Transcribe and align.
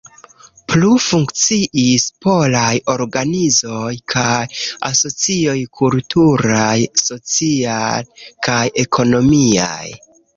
Plu 0.71 0.91
funkciis 1.07 2.05
polaj 2.25 2.71
organizoj 2.93 3.91
kaj 4.13 4.39
asocioj 4.89 5.55
kulturaj, 5.81 6.73
sociaj 7.03 7.99
kaj 8.49 8.63
ekonomiaj. 8.85 9.93